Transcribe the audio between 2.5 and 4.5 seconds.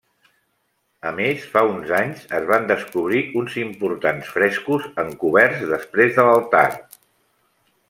van descobrir uns importants